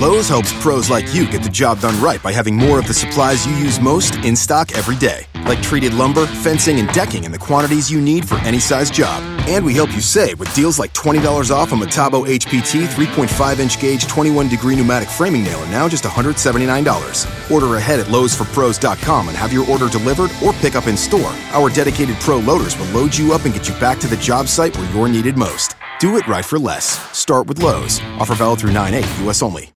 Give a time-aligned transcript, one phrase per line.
[0.00, 2.94] Lowe's helps pros like you get the job done right by having more of the
[2.94, 7.32] supplies you use most in stock every day, like treated lumber, fencing, and decking in
[7.32, 9.22] the quantities you need for any size job.
[9.46, 13.78] And we help you save with deals like $20 off a Metabo HPT 3.5 inch
[13.78, 17.50] gauge 21 degree pneumatic framing nailer, now just $179.
[17.50, 21.34] Order ahead at Lowe'sForPros.com and have your order delivered or pick up in store.
[21.52, 24.48] Our dedicated pro loaders will load you up and get you back to the job
[24.48, 25.76] site where you're needed most.
[25.98, 26.86] Do it right for less.
[27.14, 28.00] Start with Lowe's.
[28.18, 29.42] Offer valid through 9 8, U.S.
[29.42, 29.74] only.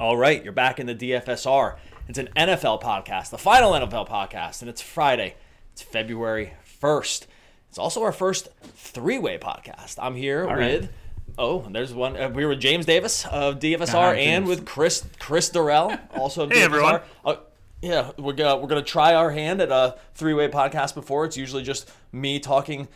[0.00, 1.76] All right, you're back in the DFSR.
[2.08, 5.34] It's an NFL podcast, the final NFL podcast, and it's Friday.
[5.72, 7.26] It's February 1st.
[7.68, 9.96] It's also our first three way podcast.
[10.00, 10.82] I'm here All with.
[10.82, 10.90] right.
[11.38, 12.16] Oh, and there's one.
[12.16, 16.50] Uh, we're with James Davis of DFSR Hi, and with Chris Chris Durell, also of
[16.52, 16.64] Hey, DFSR.
[16.64, 17.00] everyone.
[17.24, 17.36] Uh,
[17.82, 21.24] yeah, we're gonna we're gonna try our hand at a three way podcast before.
[21.24, 22.86] It's usually just me talking.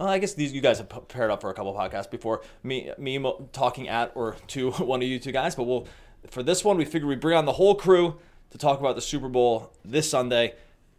[0.00, 2.42] Well, I guess these you guys have paired up for a couple podcasts before.
[2.64, 5.86] Me me mo- talking at or to one of you two guys, but we'll
[6.30, 8.16] for this one we figured we'd bring on the whole crew
[8.50, 10.54] to talk about the Super Bowl this Sunday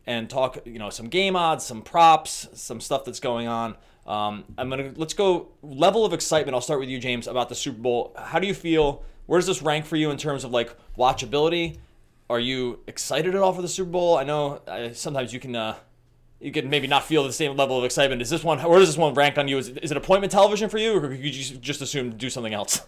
[0.06, 3.76] and talk you know some game odds, some props, some stuff that's going on.
[4.06, 6.56] Um, I'm gonna let's go level of excitement.
[6.56, 8.16] I'll start with you, James, about the Super Bowl.
[8.18, 9.04] How do you feel?
[9.26, 11.78] Where does this rank for you in terms of like watchability?
[12.30, 14.18] Are you excited at all for the Super Bowl?
[14.18, 15.76] I know uh, sometimes you can uh,
[16.40, 18.22] you can maybe not feel the same level of excitement.
[18.22, 18.60] Is this one?
[18.60, 19.58] Where does this one rank on you?
[19.58, 22.82] Is it, appointment television for you, or could you just, assume do something else?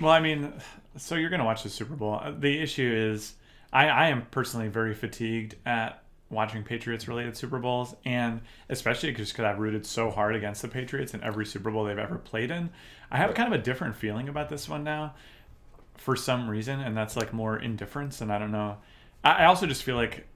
[0.00, 0.52] Well, I mean,
[0.98, 2.20] so you're going to watch the Super Bowl.
[2.22, 3.34] Uh, The issue is,
[3.72, 9.32] I, I am personally very fatigued at watching Patriots related Super Bowls, and especially just
[9.32, 12.50] because I've rooted so hard against the Patriots in every Super Bowl they've ever played
[12.50, 12.68] in.
[13.10, 15.14] I have kind of a different feeling about this one now
[15.96, 18.20] for some reason, and that's like more indifference.
[18.20, 18.76] And I don't know.
[19.24, 20.26] I, I also just feel like,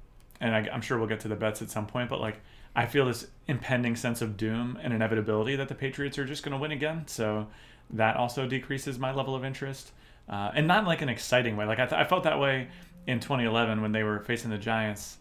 [0.41, 2.41] and I, I'm sure we'll get to the bets at some point, but like,
[2.75, 6.53] I feel this impending sense of doom and inevitability that the Patriots are just going
[6.53, 7.07] to win again.
[7.07, 7.49] So
[7.91, 9.93] that also decreases my level of interest,
[10.29, 11.67] uh, and not in like an exciting way.
[11.67, 12.69] Like I, th- I felt that way
[13.07, 15.19] in 2011 when they were facing the Giants,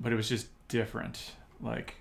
[0.00, 1.32] but it was just different.
[1.60, 1.94] Like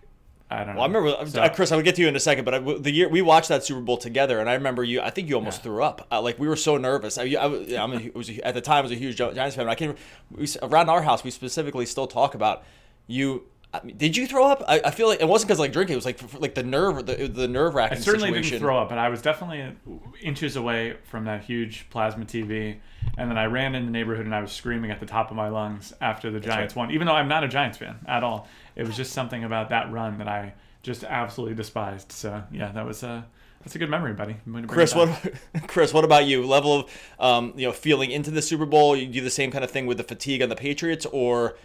[0.51, 0.81] I don't know.
[0.81, 1.71] Well, I remember, So- uh, Chris.
[1.71, 3.63] I would get to you in a second, but I, the year we watched that
[3.63, 5.01] Super Bowl together, and I remember you.
[5.01, 5.63] I think you almost Yeah.
[5.63, 6.05] threw up.
[6.11, 7.17] Uh, like we were so nervous.
[7.17, 9.55] I, I, was- I'm a, was a, at the time I was a huge Giants
[9.55, 9.67] fan.
[9.67, 9.95] I can
[10.31, 12.63] we, around our house we specifically still talk about
[13.07, 13.43] you.
[13.73, 14.63] I mean, did you throw up?
[14.67, 15.93] I, I feel like it wasn't because like drinking.
[15.93, 18.51] It was like f- like the nerve, the, the nerve I wracking certainly situation.
[18.51, 19.75] didn't throw up, but I was definitely
[20.21, 22.77] inches away from that huge plasma TV.
[23.17, 25.35] And then I ran in the neighborhood and I was screaming at the top of
[25.35, 28.47] my lungs after the Giants won, even though I'm not a Giants fan at all.
[28.75, 30.53] It was just something about that run that I
[30.83, 32.11] just absolutely despised.
[32.11, 33.25] So yeah, that was a
[33.63, 34.35] that's a good memory, buddy.
[34.67, 35.33] Chris, what.
[35.67, 36.45] Chris, what about you?
[36.45, 38.95] Level of um, you know feeling into the Super Bowl.
[38.95, 41.55] You do the same kind of thing with the fatigue on the Patriots, or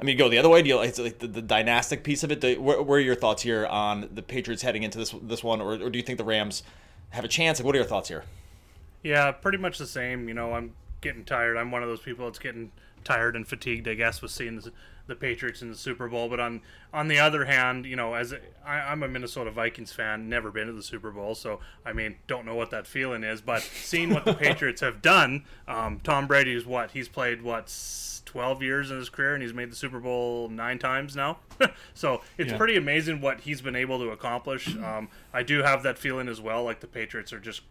[0.00, 0.62] I mean, go the other way.
[0.62, 2.40] Do you like, the, the dynastic piece of it?
[2.40, 5.60] Do, where, where are your thoughts here on the Patriots heading into this this one,
[5.60, 6.62] or, or do you think the Rams
[7.10, 7.58] have a chance?
[7.58, 8.24] Like, what are your thoughts here?
[9.02, 10.28] Yeah, pretty much the same.
[10.28, 11.56] You know, I'm getting tired.
[11.56, 12.72] I'm one of those people that's getting
[13.04, 14.72] tired and fatigued, I guess, with seeing the,
[15.06, 16.28] the Patriots in the Super Bowl.
[16.28, 16.62] But on
[16.92, 20.50] on the other hand, you know, as a, I, I'm a Minnesota Vikings fan, never
[20.50, 23.40] been to the Super Bowl, so I mean, don't know what that feeling is.
[23.40, 27.70] But seeing what the Patriots have done, um, Tom Brady's what he's played what.
[28.34, 31.38] S- 12 years in his career and he's made the Super Bowl nine times now.
[31.94, 32.58] so it's Yeah.
[32.58, 34.76] pretty amazing what he's been able to accomplish.
[34.76, 37.62] Um, I do have that feeling as well, like the Patriots are just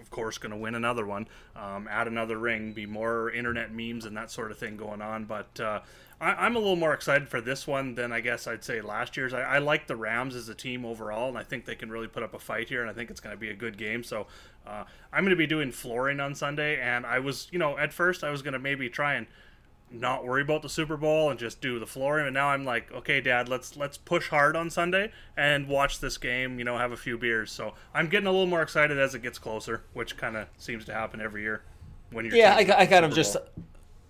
[0.00, 1.26] of course, going to win another one,
[1.56, 5.24] um, add another ring, be more internet memes and that sort of thing going on.
[5.24, 5.80] But uh,
[6.20, 9.16] I, I'm a little more excited for this one than I guess I'd say last
[9.16, 9.32] year's.
[9.32, 12.08] I, I like the Rams as a team overall, and I think they can really
[12.08, 14.02] put up a fight here, and I think it's going to be a good game.
[14.02, 14.26] So
[14.66, 14.82] uh,
[15.12, 18.24] I'm going to be doing flooring on Sunday, and I was, you know, at first
[18.24, 19.26] I was going to maybe try and
[19.94, 22.26] not worry about the Super Bowl and just do the flooring.
[22.26, 26.18] And now I'm like, okay, Dad, let's let's push hard on Sunday and watch this
[26.18, 26.58] game.
[26.58, 27.52] You know, have a few beers.
[27.52, 30.84] So I'm getting a little more excited as it gets closer, which kind of seems
[30.86, 31.62] to happen every year
[32.10, 32.34] when you're.
[32.34, 33.36] Yeah, I, I kind of just.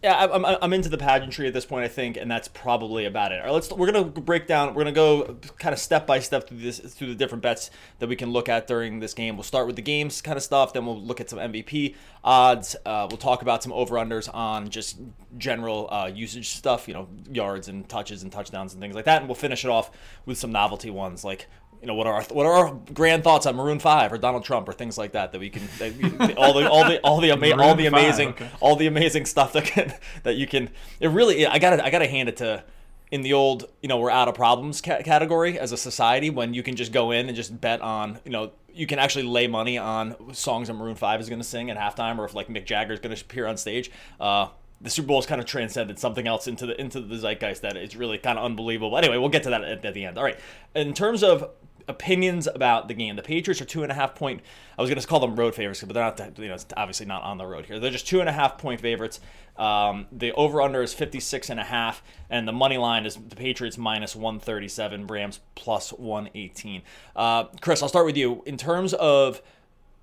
[0.05, 3.33] Yeah, I'm, I'm into the pageantry at this point, I think, and that's probably about
[3.33, 3.39] it.
[3.41, 4.75] All right, let's we're gonna break down.
[4.75, 7.71] We're gonna go kind of step by step through this through the different bets
[8.01, 9.39] that we can look at during this game.
[9.39, 12.77] We'll start with the games kind of stuff, then we'll look at some MVP odds.
[12.85, 14.99] Uh, we'll talk about some over unders on just
[15.39, 19.23] general uh, usage stuff, you know, yards and touches and touchdowns and things like that,
[19.23, 19.91] and we'll finish it off
[20.27, 21.49] with some novelty ones like
[21.85, 24.43] you know what are our what are our grand thoughts on Maroon Five or Donald
[24.43, 27.21] Trump or things like that that we can that we, all the all the all
[27.21, 28.49] the ama- all the Maroon 5, amazing okay.
[28.61, 29.93] all the amazing stuff that can
[30.23, 32.65] that you can it really I gotta I gotta hand it to
[33.11, 36.55] in the old you know we're out of problems ca- category as a society when
[36.55, 39.47] you can just go in and just bet on you know you can actually lay
[39.47, 42.49] money on songs that Maroon Five is going to sing at halftime or if like
[42.49, 43.91] Mick Jagger is going to appear on stage.
[44.19, 44.49] Uh,
[44.81, 47.77] the Super Bowl has kind of transcended something else into the into the zeitgeist that
[47.77, 48.97] it's really kind of unbelievable.
[48.99, 50.19] Anyway, we'll get to that at, at the end.
[50.19, 50.39] All right,
[50.75, 51.51] in terms of
[51.89, 53.17] opinions about the game.
[53.17, 54.41] The Patriots are two and a half point.
[54.79, 56.39] I was going to call them road favorites, but they're not.
[56.39, 57.79] You know, it's obviously not on the road here.
[57.79, 59.21] They're just two and a half point favorites.
[59.57, 63.37] Um, the over under is 56 and a half, and the money line is the
[63.37, 66.83] Patriots minus 137, Rams plus 118.
[67.15, 68.43] Uh, Chris, I'll start with you.
[68.47, 69.41] In terms of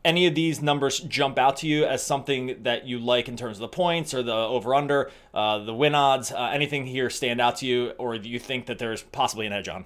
[0.04, 3.58] any of these numbers jump out to you as something that you like in terms
[3.58, 6.32] of the points or the over under, uh, the win odds?
[6.32, 9.54] Uh, anything here stand out to you, or do you think that there's possibly an
[9.54, 9.86] edge on?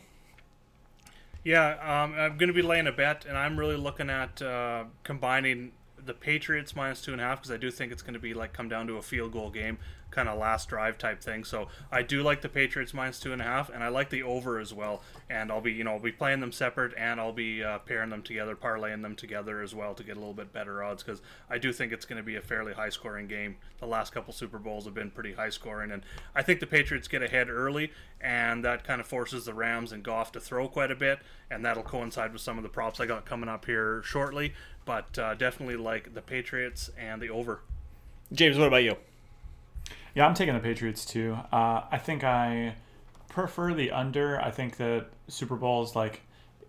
[1.46, 4.86] Yeah, um, I'm going to be laying a bet, and I'm really looking at uh,
[5.04, 8.20] combining the Patriots minus two and a half because I do think it's going to
[8.20, 9.78] be like come down to a field goal game
[10.16, 11.44] kind of last drive type thing.
[11.44, 14.24] So I do like the Patriots minus two and a half, and I like the
[14.24, 15.02] over as well.
[15.30, 18.10] And I'll be, you know, I'll be playing them separate, and I'll be uh, pairing
[18.10, 21.22] them together, parlaying them together as well to get a little bit better odds because
[21.50, 23.58] I do think it's going to be a fairly high scoring game.
[23.80, 26.04] The last couple Super Bowls have been pretty high scoring, and
[26.34, 27.92] I think the Patriots get ahead early,
[28.22, 31.20] and that kind of forces the Rams and Goff to throw quite a bit,
[31.52, 34.54] and that'll coincide with some of the props I got coming up here shortly.
[34.86, 37.62] But uh, definitely like the Patriots and the over.
[38.32, 38.96] James, what about you?
[40.16, 41.38] Yeah, I'm taking the Patriots too.
[41.52, 42.76] Uh, I think I
[43.28, 44.40] prefer the under.
[44.42, 46.22] I think that Super Bowls, like,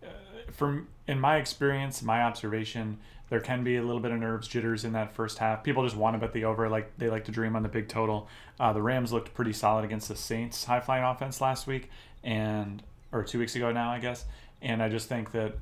[0.03, 0.09] uh,
[0.51, 2.99] from in my experience, my observation,
[3.29, 5.63] there can be a little bit of nerves, jitters in that first half.
[5.63, 7.89] People just want to bet the over, like they like to dream on the big
[7.89, 8.29] total.
[8.59, 11.89] Uh, the Rams looked pretty solid against the Saints high flying offense last week,
[12.25, 12.83] and
[13.13, 14.25] or two weeks ago now, I guess.
[14.61, 15.55] And I just think that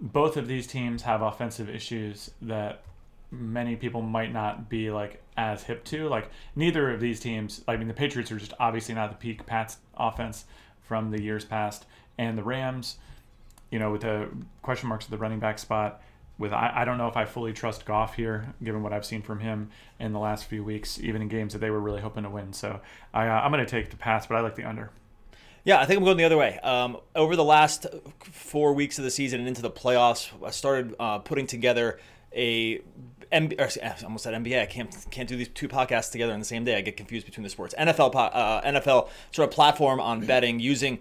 [0.00, 2.82] both of these teams have offensive issues that
[3.32, 6.08] many people might not be like as hip to.
[6.08, 9.46] Like neither of these teams, I mean the Patriots are just obviously not the peak
[9.46, 10.44] Pats offense
[10.80, 11.86] from the years past,
[12.18, 12.98] and the Rams,
[13.70, 14.28] you know, with the
[14.60, 16.02] question marks at the running back spot.
[16.38, 19.22] With I, I don't know if I fully trust Goff here, given what I've seen
[19.22, 22.24] from him in the last few weeks, even in games that they were really hoping
[22.24, 22.52] to win.
[22.52, 22.80] So
[23.14, 24.90] I, uh, I'm going to take the pass, but I like the under.
[25.64, 26.58] Yeah, I think I'm going the other way.
[26.58, 27.86] Um, over the last
[28.18, 32.00] four weeks of the season and into the playoffs, I started uh, putting together
[32.34, 32.80] a
[33.32, 34.60] MB, or, I almost said NBA.
[34.60, 36.76] I can't can't do these two podcasts together in the same day.
[36.76, 37.74] I get confused between the sports.
[37.78, 40.98] NFL uh, NFL sort of platform on betting using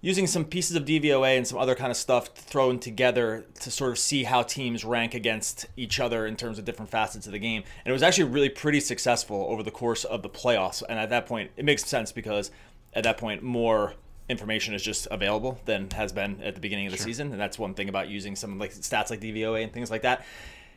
[0.00, 3.92] using some pieces of DVOA and some other kind of stuff thrown together to sort
[3.92, 7.38] of see how teams rank against each other in terms of different facets of the
[7.38, 7.62] game.
[7.84, 10.82] And it was actually really pretty successful over the course of the playoffs.
[10.88, 12.50] And at that point, it makes sense because
[12.92, 13.94] at that point, more
[14.28, 17.06] information is just available than has been at the beginning of the sure.
[17.06, 17.30] season.
[17.30, 20.24] And that's one thing about using some like stats like DVOA and things like that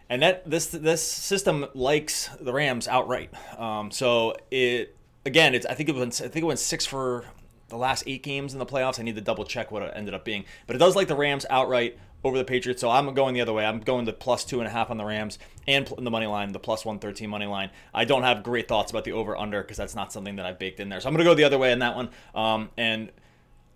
[0.09, 3.31] and that this this system likes the Rams outright.
[3.57, 7.25] Um, so it again, it's I think it went I think it went six for
[7.69, 8.99] the last eight games in the playoffs.
[8.99, 11.15] I need to double check what it ended up being, but it does like the
[11.15, 12.81] Rams outright over the Patriots.
[12.81, 13.65] So I'm going the other way.
[13.65, 15.37] I'm going the plus two and a half on the Rams
[15.67, 17.69] and the money line, the plus 113 money line.
[17.93, 20.57] I don't have great thoughts about the over under because that's not something that I've
[20.57, 20.99] baked in there.
[20.99, 22.09] So I'm going to go the other way on that one.
[22.33, 23.11] Um, and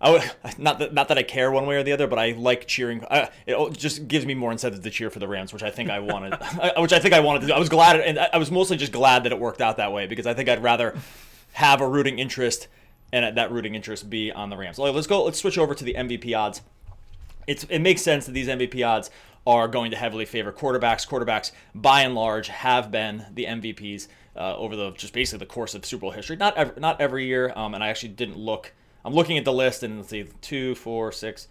[0.00, 2.32] I would not that not that I care one way or the other, but I
[2.32, 3.04] like cheering.
[3.10, 5.90] I, it just gives me more incentive to cheer for the Rams, which I think
[5.90, 6.34] I wanted,
[6.78, 7.52] which I think I wanted to do.
[7.52, 10.06] I was glad, and I was mostly just glad that it worked out that way
[10.06, 10.96] because I think I'd rather
[11.52, 12.68] have a rooting interest
[13.12, 14.78] and that rooting interest be on the Rams.
[14.78, 15.24] let's go.
[15.24, 16.62] Let's switch over to the MVP odds.
[17.46, 19.10] It's it makes sense that these MVP odds
[19.46, 21.06] are going to heavily favor quarterbacks.
[21.08, 25.74] Quarterbacks, by and large, have been the MVPs uh, over the just basically the course
[25.74, 26.36] of Super Bowl history.
[26.36, 28.72] Not every, not every year, um, and I actually didn't look
[29.04, 31.48] I'm looking at the list and let's see, two, four, six,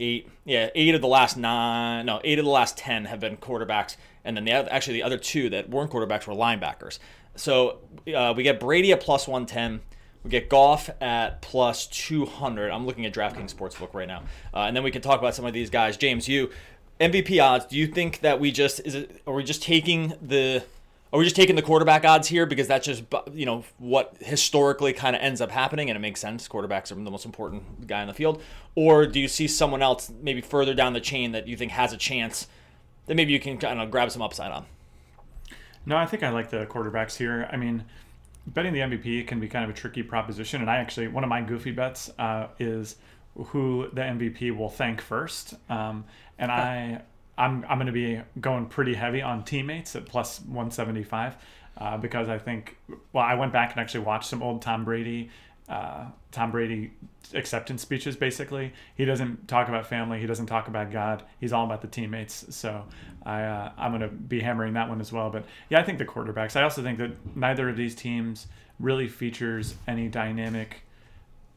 [0.00, 0.28] eight.
[0.44, 2.06] Yeah, eight of the last nine.
[2.06, 5.02] No, eight of the last ten have been quarterbacks, and then the other, actually the
[5.02, 6.98] other two that weren't quarterbacks were linebackers.
[7.36, 7.78] So
[8.14, 9.80] uh, we get Brady at plus 110.
[10.22, 12.70] We get Goff at plus 200.
[12.70, 14.22] I'm looking at DraftKings Sportsbook right now,
[14.54, 15.96] uh, and then we can talk about some of these guys.
[15.96, 16.50] James, you
[17.00, 17.66] MVP odds.
[17.66, 19.22] Do you think that we just is it?
[19.26, 20.64] Are we just taking the
[21.14, 24.92] are we just taking the quarterback odds here because that's just you know what historically
[24.92, 26.48] kind of ends up happening and it makes sense?
[26.48, 28.42] Quarterbacks are the most important guy in the field,
[28.74, 31.92] or do you see someone else maybe further down the chain that you think has
[31.92, 32.48] a chance
[33.06, 34.66] that maybe you can kind of grab some upside on?
[35.86, 37.48] No, I think I like the quarterbacks here.
[37.52, 37.84] I mean,
[38.48, 41.30] betting the MVP can be kind of a tricky proposition, and I actually one of
[41.30, 42.96] my goofy bets uh, is
[43.36, 46.06] who the MVP will thank first, um,
[46.40, 47.02] and I
[47.36, 51.36] I'm I'm going to be going pretty heavy on teammates at plus 175
[51.76, 52.76] uh, because I think
[53.12, 55.30] well I went back and actually watched some old Tom Brady
[55.68, 56.92] uh, Tom Brady
[57.32, 58.16] acceptance speeches.
[58.16, 60.20] Basically, he doesn't talk about family.
[60.20, 61.22] He doesn't talk about God.
[61.40, 62.54] He's all about the teammates.
[62.54, 62.84] So
[63.24, 65.30] I uh, I'm going to be hammering that one as well.
[65.30, 66.56] But yeah, I think the quarterbacks.
[66.56, 68.46] I also think that neither of these teams
[68.78, 70.82] really features any dynamic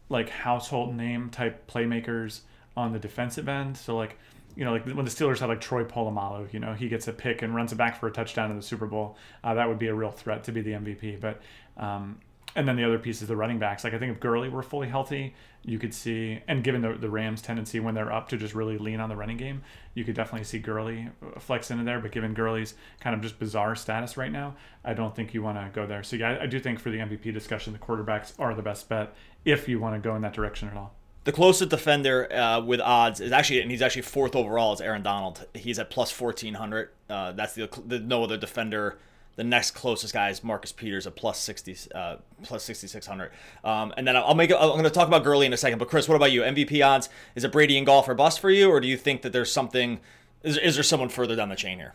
[0.10, 2.41] like household name type playmakers
[2.77, 3.75] on the defensive end.
[3.75, 4.17] So like
[4.57, 7.13] you know, like when the Steelers had like Troy Polamalu, you know, he gets a
[7.13, 9.15] pick and runs it back for a touchdown in the Super Bowl.
[9.43, 11.21] Uh, that would be a real threat to be the MVP.
[11.21, 11.41] But
[11.77, 12.17] um,
[12.55, 13.83] and then the other piece is the running backs.
[13.83, 17.07] Like I think if Gurley were fully healthy, you could see, and given the, the
[17.07, 19.61] Rams' tendency when they're up to just really lean on the running game,
[19.93, 21.99] you could definitely see Gurley uh, flex into there.
[21.99, 25.59] But given Gurley's kind of just bizarre status right now, I don't think you want
[25.59, 26.01] to go there.
[26.01, 28.89] So yeah, I, I do think for the MVP discussion, the quarterbacks are the best
[28.89, 29.13] bet
[29.45, 30.96] if you want to go in that direction at all.
[31.27, 35.03] The closest defender uh, with odds is actually, and he's actually fourth overall, is Aaron
[35.03, 35.46] Donald.
[35.53, 36.91] He's at plus fourteen hundred.
[37.10, 38.98] Uh, that's the, the no other defender
[39.36, 43.31] the next closest guy is Marcus Peters at plus sixty, uh, plus sixty six hundred.
[43.65, 44.53] Um, and then I'll make.
[44.53, 45.79] I'm going to talk about Gurley in a second.
[45.79, 46.43] But Chris, what about you?
[46.43, 47.10] MVP odds?
[47.36, 49.51] Is it Brady and Goff or bust for you, or do you think that there's
[49.51, 50.00] something?
[50.43, 51.93] Is, is there someone further down the chain here?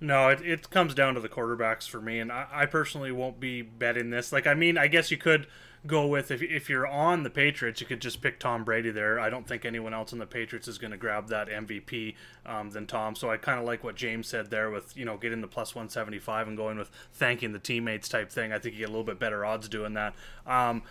[0.00, 3.38] No, it, it comes down to the quarterbacks for me, and I, I personally won't
[3.38, 4.32] be betting this.
[4.32, 5.46] Like, I mean, I guess you could
[5.86, 9.18] go with if, if you're on the Patriots, you could just pick Tom Brady there.
[9.18, 12.14] I don't think anyone else in the Patriots is going to grab that MVP
[12.46, 13.14] um, than Tom.
[13.14, 15.74] So I kind of like what James said there with you know getting the plus
[15.74, 18.52] 175 and going with thanking the teammates type thing.
[18.52, 20.14] I think you get a little bit better odds doing that.
[20.46, 20.82] Um,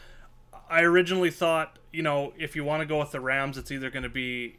[0.70, 3.90] I originally thought you know if you want to go with the Rams, it's either
[3.90, 4.58] going to be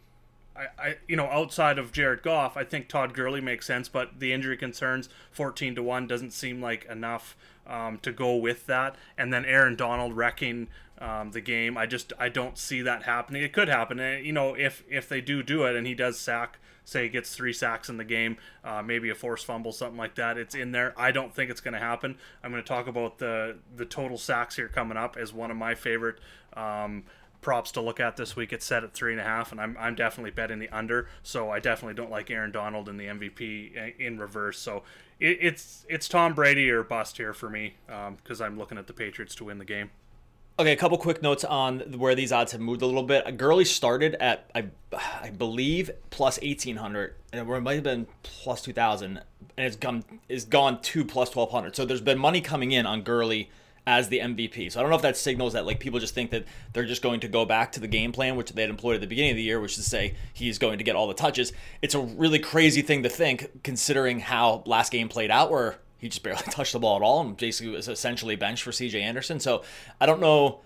[0.55, 4.21] I, I, you know, outside of Jared Goff, I think Todd Gurley makes sense, but
[4.21, 7.37] the injury concerns, fourteen to one, doesn't seem like enough
[7.73, 8.95] um, to go with that.
[9.19, 13.43] And then Aaron Donald wrecking um, the game, I just I don't see that happening.
[13.43, 16.17] It could happen, and you know, if if they do do it, and he does
[16.17, 19.99] sack, say he gets three sacks in the game, uh, maybe a forced fumble, something
[19.99, 20.95] like that, it's in there.
[20.97, 22.19] I don't think it's going to happen.
[22.45, 25.57] I'm going to talk about the the total sacks here coming up as one of
[25.57, 26.21] my favorite.
[26.55, 27.05] Um,
[27.43, 28.53] props to look at this week.
[28.53, 31.09] It's set at three and a half, and I'm, I'm definitely betting the under.
[31.23, 34.59] So I definitely don't like Aaron Donald in the MVP in reverse.
[34.59, 34.85] So
[35.21, 38.87] it, it's it's Tom Brady or bust here for me because um, I'm looking at
[38.87, 39.91] the Patriots to win the game.
[40.59, 43.37] Okay, a couple quick notes on where these odds have moved a little bit.
[43.37, 48.63] Gurley started at I, I believe plus eighteen hundred, and it might have been plus
[48.63, 49.21] two thousand,
[49.57, 51.75] and it's gone is gone to plus twelve hundred.
[51.75, 53.51] So there's been money coming in on Gurley
[53.87, 54.71] as the MVP.
[54.71, 57.03] So I don't know if that signals that like people just think that they're just
[57.03, 59.33] going to go back to the game plan which they had employed at the beginning
[59.33, 61.53] of the year, which is to say he's going to get all the touches.
[61.81, 66.09] It's a really crazy thing to think considering how last game played out where he
[66.09, 69.41] just barely touched the ball at all and basically was essentially benched for CJ Anderson.
[69.41, 69.63] So
[70.01, 70.61] I don't know.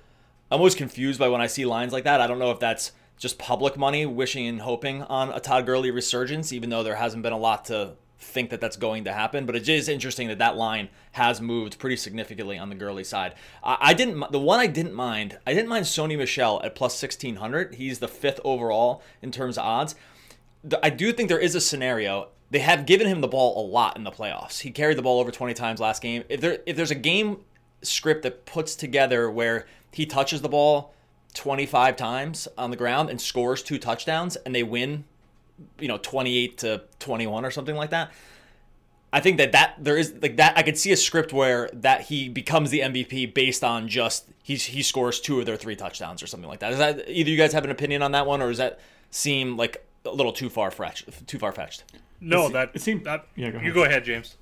[0.51, 2.21] I'm always confused by when I see lines like that.
[2.21, 5.91] I don't know if that's just public money wishing and hoping on a Todd Gurley
[5.91, 9.47] resurgence, even though there hasn't been a lot to think that that's going to happen.
[9.47, 13.35] But it is interesting that that line has moved pretty significantly on the Gurley side.
[13.63, 14.33] I, I didn't.
[14.33, 15.39] The one I didn't mind.
[15.47, 17.75] I didn't mind Sony Michel at plus sixteen hundred.
[17.75, 19.95] He's the fifth overall in terms of odds.
[20.83, 22.29] I do think there is a scenario.
[22.51, 24.61] They have given him the ball a lot in the playoffs.
[24.61, 26.25] He carried the ball over 20 times last game.
[26.29, 27.39] If there if there's a game
[27.83, 30.95] script that puts together where he touches the ball
[31.35, 35.05] 25 times on the ground and scores two touchdowns and they win
[35.79, 38.13] you know 28 to 21 or something like that
[39.13, 42.03] i think that that there is like that i could see a script where that
[42.03, 46.23] he becomes the mvp based on just he's he scores two of their three touchdowns
[46.23, 46.73] or something like that.
[46.73, 48.79] Is that either you guys have an opinion on that one or does that
[49.11, 51.83] seem like a little too far fetched too far fetched
[52.21, 54.37] no that it seems that yeah go you go ahead james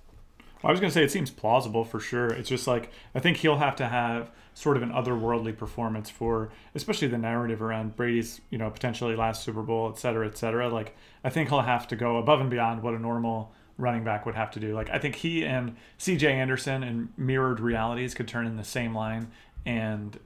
[0.65, 2.29] I was going to say it seems plausible for sure.
[2.29, 6.51] It's just like I think he'll have to have sort of an otherworldly performance for,
[6.75, 10.69] especially the narrative around Brady's, you know, potentially last Super Bowl, et cetera, et cetera.
[10.69, 14.25] Like I think he'll have to go above and beyond what a normal running back
[14.27, 14.75] would have to do.
[14.75, 16.33] Like I think he and C.J.
[16.33, 19.31] Anderson and mirrored realities could turn in the same line,
[19.67, 20.19] and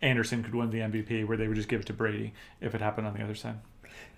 [0.00, 2.80] Anderson could win the MVP, where they would just give it to Brady if it
[2.80, 3.58] happened on the other side.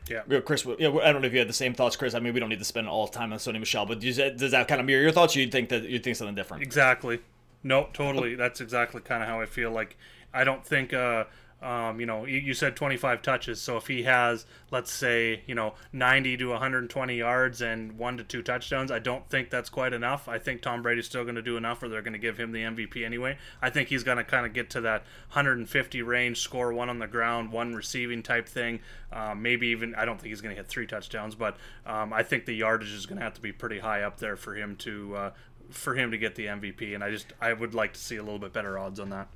[0.09, 0.67] Yeah, Chris.
[0.79, 2.15] Yeah, I don't know if you had the same thoughts, Chris.
[2.15, 4.17] I mean, we don't need to spend all the time on Sony Michel, but does
[4.17, 5.35] that, does that kind of mirror your thoughts?
[5.35, 6.63] You think that you think something different?
[6.63, 7.21] Exactly.
[7.63, 8.35] No, totally.
[8.35, 9.71] That's exactly kind of how I feel.
[9.71, 9.97] Like
[10.35, 11.25] I don't think uh,
[11.65, 13.61] um, you know, you, said 25 touches.
[13.61, 18.25] So if he has, let's say, you know, 90 to 120 yards and one to
[18.25, 20.29] two touchdowns, I don't think that's quite enough.
[20.29, 22.53] I think Tom Brady's still going to do enough, or they're going to give him
[22.53, 23.39] the MVP anyway.
[23.63, 26.99] I think he's going to kind of get to that 150 range, score one on
[26.99, 28.81] the ground, one receiving type thing.
[29.11, 31.57] Um, maybe even, I don't think he's going to hit three touchdowns, but
[31.87, 34.37] um, I think the yardage is going to have to be pretty high up there
[34.37, 35.17] for him to.
[35.17, 35.31] Uh,
[35.71, 38.23] for him to get the MVP, and I just I would like to see a
[38.23, 39.29] little bit better odds on that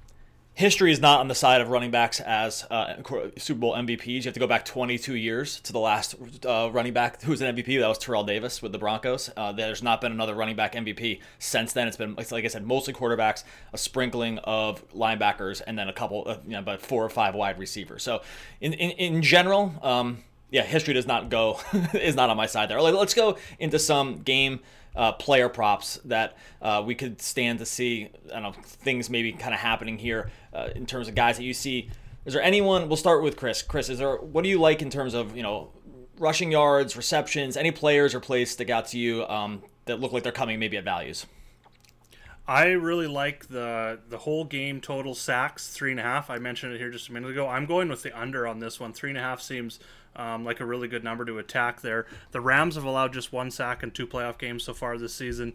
[0.58, 2.94] history is not on the side of running backs as uh,
[3.36, 4.06] Super Bowl MVPs.
[4.06, 7.40] You have to go back 22 years to the last uh, running back who was
[7.40, 7.78] an MVP.
[7.78, 9.30] That was Terrell Davis with the Broncos.
[9.36, 11.86] Uh, there's not been another running back MVP since then.
[11.86, 16.26] It's been, like I said, mostly quarterbacks, a sprinkling of linebackers, and then a couple,
[16.26, 18.02] of, you know, about four or five wide receivers.
[18.02, 18.22] So,
[18.60, 21.60] in in, in general, um, yeah, history does not go
[21.94, 22.82] is not on my side there.
[22.82, 24.58] Let's go into some game
[24.98, 28.10] uh, player props that uh, we could stand to see.
[28.30, 31.44] I don't know things maybe kind of happening here uh, in terms of guys that
[31.44, 31.88] you see.
[32.26, 32.88] Is there anyone?
[32.88, 33.62] We'll start with Chris.
[33.62, 35.70] Chris, is there what do you like in terms of you know
[36.18, 37.56] rushing yards, receptions?
[37.56, 40.76] Any players or plays stick out to you um, that look like they're coming maybe
[40.76, 41.24] at values?
[42.48, 46.30] I really like the the whole game total sacks three and a half.
[46.30, 47.46] I mentioned it here just a minute ago.
[47.46, 48.94] I'm going with the under on this one.
[48.94, 49.78] Three and a half seems
[50.16, 52.06] um, like a really good number to attack there.
[52.32, 55.52] The Rams have allowed just one sack in two playoff games so far this season.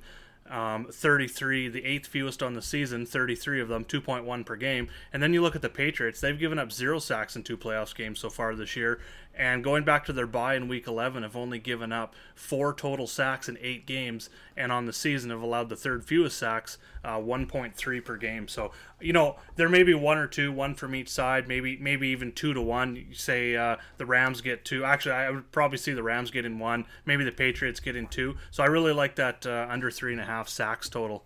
[0.50, 4.90] Um, 33, the eighth fewest on the season, 33 of them, 2.1 per game.
[5.12, 7.96] And then you look at the Patriots, they've given up zero sacks in two playoffs
[7.96, 9.00] games so far this year.
[9.36, 13.08] And going back to their bye in week 11, have only given up four total
[13.08, 14.30] sacks in eight games.
[14.56, 18.48] And on the season, have allowed the third fewest sacks, uh, 1.3 per game.
[18.48, 18.72] So,
[19.02, 22.32] you know, there may be one or two, one from each side, maybe maybe even
[22.32, 22.96] two to one.
[22.96, 24.86] You say uh, the Rams get two.
[24.86, 28.08] Actually, I would probably see the Rams get in one, maybe the Patriots get in
[28.08, 28.36] two.
[28.52, 31.24] So I really like that uh, under three and a half sacks total.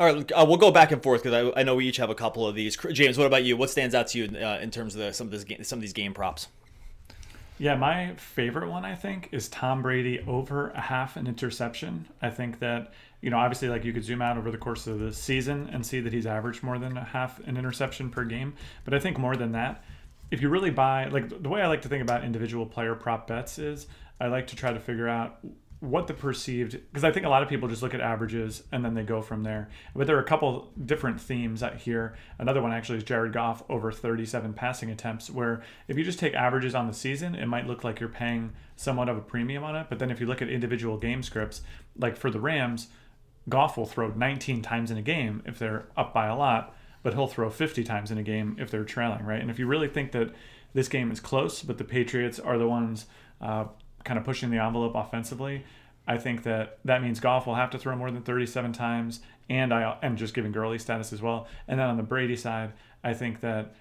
[0.00, 2.10] All right, uh, we'll go back and forth because I, I know we each have
[2.10, 2.76] a couple of these.
[2.92, 3.56] James, what about you?
[3.56, 5.78] What stands out to you uh, in terms of the, some of this game, some
[5.78, 6.48] of these game props?
[7.62, 12.08] Yeah, my favorite one I think is Tom Brady over a half an interception.
[12.20, 14.98] I think that you know obviously like you could zoom out over the course of
[14.98, 18.54] the season and see that he's averaged more than a half an interception per game,
[18.84, 19.84] but I think more than that,
[20.32, 23.28] if you really buy like the way I like to think about individual player prop
[23.28, 23.86] bets is
[24.18, 25.38] I like to try to figure out
[25.82, 28.84] what the perceived because I think a lot of people just look at averages and
[28.84, 29.68] then they go from there.
[29.96, 32.14] But there are a couple different themes out here.
[32.38, 36.34] Another one actually is Jared Goff over 37 passing attempts, where if you just take
[36.34, 39.74] averages on the season, it might look like you're paying somewhat of a premium on
[39.74, 39.88] it.
[39.88, 41.62] But then if you look at individual game scripts,
[41.98, 42.86] like for the Rams,
[43.48, 47.14] Goff will throw 19 times in a game if they're up by a lot, but
[47.14, 49.40] he'll throw 50 times in a game if they're trailing, right?
[49.40, 50.32] And if you really think that
[50.74, 53.06] this game is close, but the Patriots are the ones
[53.40, 53.64] uh,
[54.04, 55.64] kind of pushing the envelope offensively,
[56.06, 59.72] I think that that means Goff will have to throw more than 37 times, and
[59.72, 61.46] I am just giving Gurley status as well.
[61.68, 62.72] And then on the Brady side,
[63.04, 63.74] I think that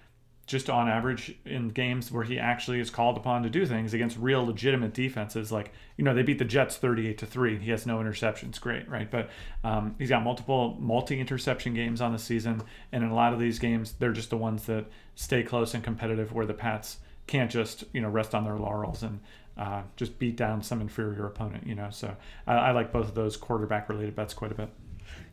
[0.47, 4.17] just on average in games where he actually is called upon to do things against
[4.17, 7.57] real legitimate defenses, like you know they beat the Jets 38 to three.
[7.57, 9.09] He has no interceptions, great, right?
[9.09, 9.29] But
[9.63, 12.61] um, he's got multiple multi-interception games on the season,
[12.91, 14.85] and in a lot of these games, they're just the ones that
[15.15, 16.97] stay close and competitive, where the Pats
[17.27, 19.21] can't just you know rest on their laurels and
[19.57, 21.65] uh, just beat down some inferior opponent.
[21.67, 22.15] You know, so
[22.47, 24.69] I, I like both of those quarterback related bets quite a bit.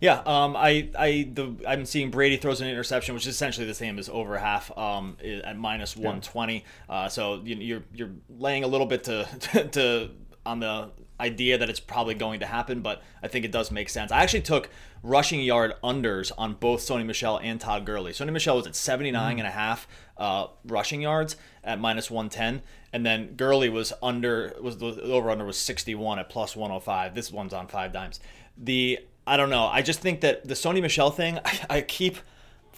[0.01, 3.75] Yeah, um, I, I, the, I'm seeing Brady throws an interception, which is essentially the
[3.75, 6.64] same as over half, um, at minus 120.
[6.88, 10.11] Uh, so you, you're, you're laying a little bit to, to, to
[10.47, 10.90] on the
[11.21, 14.13] idea that it's probably going to happen, but I think it does make sense.
[14.13, 14.71] I actually took
[15.03, 18.13] rushing yard unders on both Sony Michel and Todd Gurley.
[18.13, 19.39] Sony Michel was at 79 mm.
[19.39, 24.79] and a half uh, rushing yards at minus 110, and then Gurley was under was
[24.79, 27.15] the over under was 61 at plus 105.
[27.15, 28.19] This one's on 5Dimes.
[28.57, 29.67] The I don't know.
[29.67, 32.19] I just think that the Sony Michel thing, I, I keep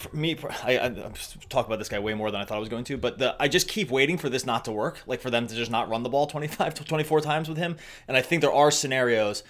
[0.00, 1.12] for me, I, I,
[1.50, 3.36] talk about this guy way more than I thought I was going to, but the,
[3.38, 5.90] I just keep waiting for this not to work, like for them to just not
[5.90, 7.76] run the ball 25 to 24 times with him.
[8.08, 9.42] And I think there are scenarios,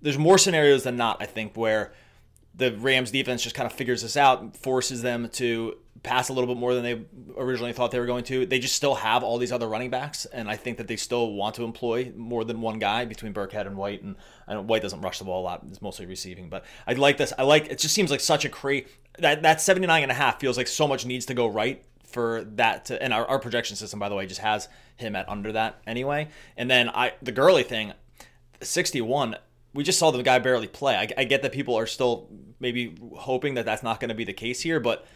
[0.00, 1.92] there's more scenarios than not, I think, where
[2.54, 6.46] the Rams defense just kind of figures this out, forces them to pass a little
[6.46, 7.04] bit more than they
[7.36, 8.46] originally thought they were going to.
[8.46, 11.32] They just still have all these other running backs, and I think that they still
[11.32, 14.02] want to employ more than one guy between Burkhead and White.
[14.02, 16.48] And I know White doesn't rush the ball a lot; it's mostly receiving.
[16.48, 17.32] But I like this.
[17.38, 17.78] I like it.
[17.78, 18.86] Just seems like such a crazy
[19.18, 22.44] that that 79 and a half feels like so much needs to go right for
[22.54, 25.52] that to and our, our projection system by the way just has him at under
[25.52, 27.92] that anyway and then i the Gurley thing
[28.62, 29.36] 61
[29.74, 32.28] we just saw the guy barely play I, I get that people are still
[32.60, 35.06] maybe hoping that that's not going to be the case here but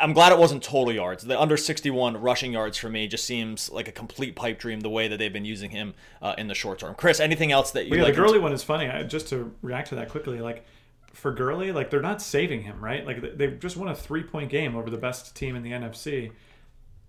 [0.00, 1.24] I'm glad it wasn't total yards.
[1.24, 4.90] The under 61 rushing yards for me just seems like a complete pipe dream the
[4.90, 6.94] way that they've been using him uh, in the short term.
[6.94, 8.14] Chris, anything else that you well, yeah, like?
[8.14, 8.88] The Gurley one is funny.
[8.88, 10.64] I, just to react to that quickly, like
[11.12, 13.06] for Gurley, like they're not saving him, right?
[13.06, 16.32] Like they just won a three point game over the best team in the NFC.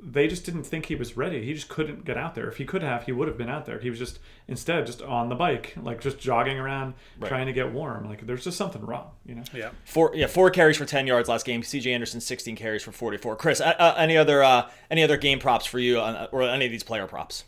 [0.01, 1.43] They just didn't think he was ready.
[1.43, 2.47] He just couldn't get out there.
[2.47, 3.79] If he could have, he would have been out there.
[3.79, 7.27] He was just instead just on the bike, like just jogging around, right.
[7.27, 8.07] trying to get warm.
[8.07, 9.43] Like there's just something wrong, you know.
[9.53, 9.71] Yeah.
[9.85, 11.63] Four yeah four carries for ten yards last game.
[11.63, 11.91] C.J.
[11.91, 13.35] Anderson 16 carries for 44.
[13.35, 16.65] Chris, uh, uh, any other uh, any other game props for you on, or any
[16.65, 17.43] of these player props?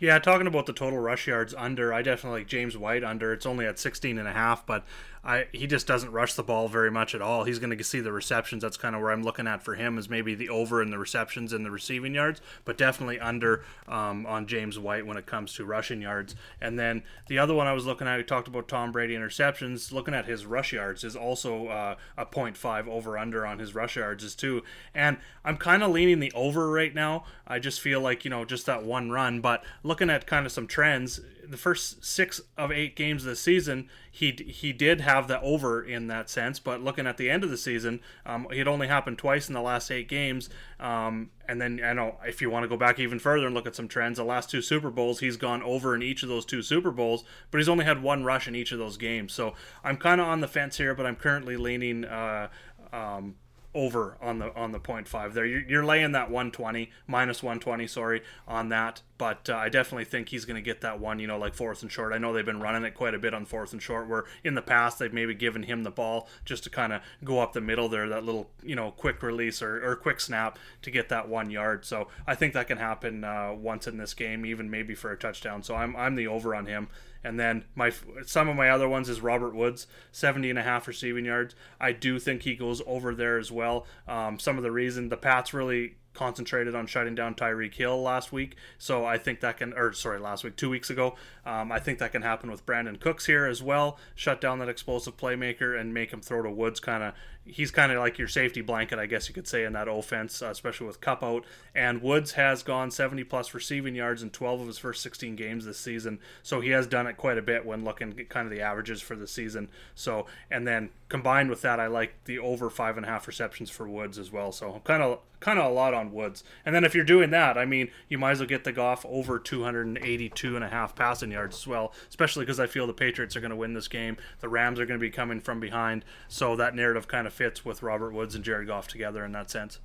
[0.00, 3.32] Yeah, talking about the total rush yards under, I definitely like James White under.
[3.32, 4.84] It's only at 16 and a half, but
[5.28, 7.44] I he just doesn't rush the ball very much at all.
[7.44, 8.62] He's going to see the receptions.
[8.62, 10.98] That's kind of where I'm looking at for him is maybe the over in the
[10.98, 15.52] receptions and the receiving yards, but definitely under um, on James White when it comes
[15.54, 16.34] to rushing yards.
[16.62, 19.92] And then the other one I was looking at, we talked about Tom Brady interceptions.
[19.92, 23.96] Looking at his rush yards is also uh, a 0.5 over under on his rush
[23.96, 24.62] yards is too.
[24.94, 27.24] And I'm kind of leaning the over right now.
[27.46, 30.52] I just feel like you know just that one run, but looking at kind of
[30.52, 35.28] some trends the first six of eight games of the season, he he did have
[35.28, 36.58] the over in that sense.
[36.58, 39.60] But looking at the end of the season, um, it only happened twice in the
[39.60, 40.50] last eight games.
[40.78, 43.66] Um, and then I know if you want to go back even further and look
[43.66, 46.44] at some trends, the last two Super Bowls, he's gone over in each of those
[46.44, 49.32] two Super Bowls, but he's only had one rush in each of those games.
[49.32, 52.04] So I'm kind of on the fence here, but I'm currently leaning.
[52.04, 52.48] Uh,
[52.92, 53.36] um,
[53.74, 55.44] over on the on the point five there.
[55.44, 59.02] You're, you're laying that 120 minus 120, sorry, on that.
[59.18, 61.82] But uh, I definitely think he's going to get that one, you know, like fourth
[61.82, 62.12] and short.
[62.12, 64.08] I know they've been running it quite a bit on fourth and short.
[64.08, 67.40] Where in the past they've maybe given him the ball just to kind of go
[67.40, 70.90] up the middle there, that little you know quick release or, or quick snap to
[70.90, 71.84] get that one yard.
[71.84, 75.18] So I think that can happen uh, once in this game, even maybe for a
[75.18, 75.62] touchdown.
[75.64, 76.88] So I'm I'm the over on him.
[77.24, 77.92] And then my
[78.24, 81.54] some of my other ones is Robert Woods, 70 and a half receiving yards.
[81.80, 83.86] I do think he goes over there as well.
[84.06, 88.32] Um, some of the reason the Pats really concentrated on shutting down Tyreek Hill last
[88.32, 88.56] week.
[88.76, 91.14] So I think that can, or sorry, last week, two weeks ago.
[91.46, 93.98] Um, I think that can happen with Brandin Cooks here as well.
[94.16, 96.80] Shut down that explosive playmaker and make him throw to Woods.
[96.80, 97.14] Kind of,
[97.48, 100.42] he's kind of like your safety blanket, I guess you could say, in that offense,
[100.42, 101.44] uh, especially with Kupp out.
[101.74, 105.64] And Woods has gone 70 plus receiving yards in 12 of his first 16 games
[105.64, 106.18] this season.
[106.42, 109.00] So he has done it quite a bit when looking at kind of the averages
[109.00, 109.68] for the season.
[109.94, 113.70] So, and then combined with that, I like the over five and a half receptions
[113.70, 114.52] for Woods as well.
[114.52, 116.42] So kind of kind of a lot on Woods.
[116.66, 119.06] And then if you're doing that, I mean, you might as well get the Goff
[119.06, 123.36] over 282 and a half passing yards as well, especially because I feel the Patriots
[123.36, 124.16] are going to win this game.
[124.40, 126.04] The Rams are going to be coming from behind.
[126.28, 129.50] So that narrative kind of fits with Robert Woods and Jared Goff together in that
[129.50, 129.78] sense.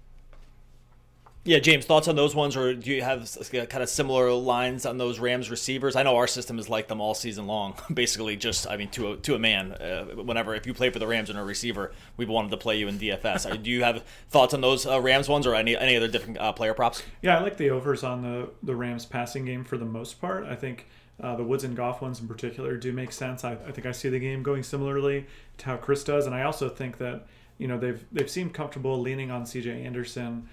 [1.46, 4.98] Yeah, James, thoughts on those ones, or do you have kind of similar lines on
[4.98, 5.94] those Rams receivers?
[5.94, 8.38] I know our system is like them all season long, basically.
[8.38, 9.74] Just, I mean, to a, to a man.
[9.74, 12.78] Uh, whenever if you play for the Rams and a receiver, we wanted to play
[12.78, 13.62] you in DFS.
[13.64, 16.54] Do you have thoughts on those uh, Rams ones, or any any other different uh,
[16.54, 17.04] player props?
[17.22, 20.46] Yeah, I like the overs on the the Rams passing game for the most part.
[20.46, 20.88] I think.
[21.22, 23.44] Uh, the Woods and Goff ones in particular do make sense.
[23.44, 25.28] I, I think I see the game going similarly
[25.60, 27.28] to how Chris does, and I also think that
[27.64, 29.86] you know they've they've seemed comfortable leaning on C.J.
[29.86, 30.50] Anderson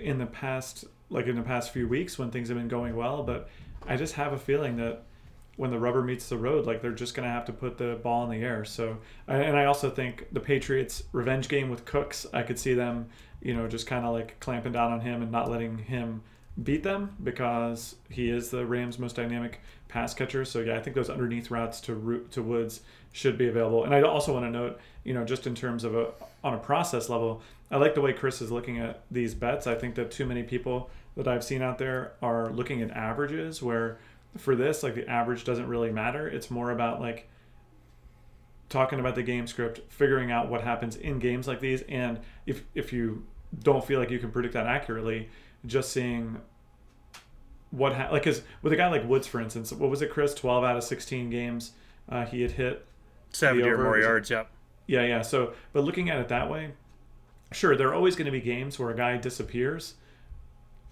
[0.00, 3.22] in the past like in the past few weeks when things have been going well
[3.22, 3.48] but
[3.86, 5.02] i just have a feeling that
[5.56, 7.96] when the rubber meets the road like they're just going to have to put the
[8.02, 12.26] ball in the air so and i also think the patriots revenge game with cooks
[12.32, 13.08] i could see them
[13.40, 16.22] you know just kind of like clamping down on him and not letting him
[16.64, 20.96] beat them because he is the rams most dynamic pass catcher so yeah i think
[20.96, 22.80] those underneath routes to to woods
[23.12, 25.94] should be available and i also want to note you know just in terms of
[25.94, 26.08] a
[26.42, 29.66] on a process level I like the way Chris is looking at these bets.
[29.66, 33.62] I think that too many people that I've seen out there are looking at averages
[33.62, 33.98] where
[34.36, 36.26] for this like the average doesn't really matter.
[36.26, 37.28] It's more about like
[38.68, 42.64] talking about the game script, figuring out what happens in games like these and if
[42.74, 43.24] if you
[43.62, 45.28] don't feel like you can predict that accurately,
[45.66, 46.40] just seeing
[47.70, 50.34] what ha- like cuz with a guy like Woods for instance, what was it Chris
[50.34, 51.72] 12 out of 16 games
[52.08, 52.84] uh, he had hit
[53.32, 54.50] 70 or more yards, yep.
[54.86, 55.22] Yeah, yeah.
[55.22, 56.72] So, but looking at it that way,
[57.52, 59.94] sure, there are always going to be games where a guy disappears.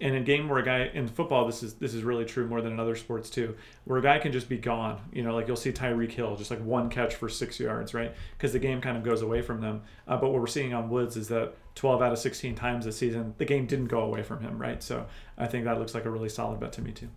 [0.01, 2.61] And in game where a guy in football, this is this is really true more
[2.61, 5.01] than in other sports too, where a guy can just be gone.
[5.13, 8.15] You know, like you'll see Tyreek Hill just like one catch for six yards, right?
[8.37, 9.83] Because the game kind of goes away from them.
[10.07, 12.97] Uh, but what we're seeing on Woods is that 12 out of 16 times this
[12.97, 14.81] season, the game didn't go away from him, right?
[14.85, 17.09] So I think that looks like a really solid bet to me too.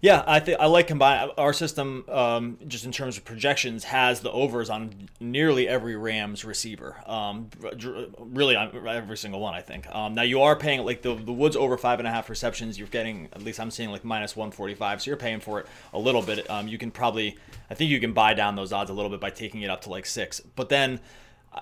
[0.00, 2.04] Yeah, I think I like combine our system.
[2.08, 6.96] Um, just in terms of projections, has the overs on nearly every Rams receiver.
[7.06, 7.48] Um,
[8.18, 9.88] really on every single one, I think.
[9.94, 12.78] Um, now you are paying like the the Woods over five and a half receptions.
[12.78, 15.00] You're getting at least I'm seeing like minus one forty five.
[15.02, 16.48] So you're paying for it a little bit.
[16.50, 17.36] Um, you can probably
[17.70, 19.82] I think you can buy down those odds a little bit by taking it up
[19.82, 20.40] to like six.
[20.40, 21.00] But then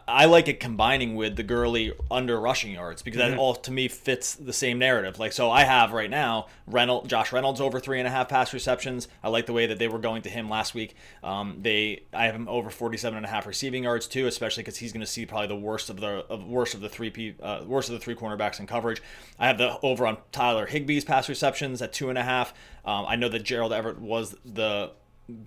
[0.08, 3.38] I like it combining with the Gurley under rushing yards because that mm-hmm.
[3.38, 5.20] all to me fits the same narrative.
[5.20, 8.52] Like so, I have right now Reynolds, Josh Reynolds over three and a half pass
[8.52, 9.06] receptions.
[9.22, 10.96] I like the way that they were going to him last week.
[11.22, 14.78] Um, they I have him over 47 and a half receiving yards too, especially because
[14.78, 17.34] he's going to see probably the worst of the of, worst of the three P
[17.40, 19.00] uh, worst of the three cornerbacks in coverage.
[19.38, 22.52] I have the over on Tyler Higbee's pass receptions at two and a half.
[22.84, 24.90] Um, I know that Gerald Everett was the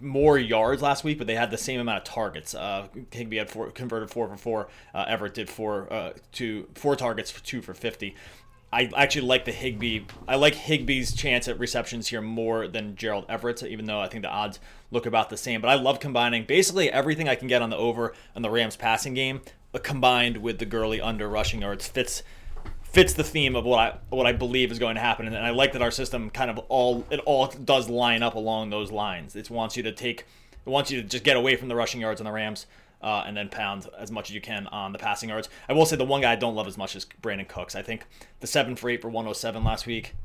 [0.02, 2.56] more yards last week, but they had the same amount of targets.
[2.56, 4.70] Uh, Higbee had four, converted four for four.
[4.94, 8.16] Uh, Everett did four uh, two four targets for two for fifty.
[8.72, 10.02] I actually like the Higbee.
[10.28, 14.24] I like Higbee's chance at receptions here more than Gerald Everett's, even though I think
[14.24, 14.60] the odds
[14.92, 15.62] look about the same.
[15.62, 18.76] But I love combining basically everything I can get on the over on the Rams
[18.76, 19.42] passing game,
[19.74, 21.88] uh, combined with the Gurley under rushing yards.
[21.88, 22.24] Fits
[22.92, 25.52] fits the theme of what I what I believe is going to happen, and I
[25.52, 29.36] like that our system kind of all it all does line up along those lines.
[29.36, 30.26] It wants you to take,
[30.66, 32.66] it wants you to just get away from the rushing yards on the Rams,
[33.02, 35.50] uh, and then pound as much as you can on the passing yards.
[35.68, 37.76] I will say the one guy I don't love as much is Brandin Cooks.
[37.76, 38.06] I think
[38.40, 40.16] the seven for eight for 107 last week.